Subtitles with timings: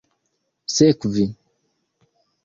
[0.75, 1.25] sekvi